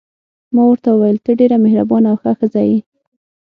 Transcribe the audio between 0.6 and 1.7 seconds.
ورته وویل: ته ډېره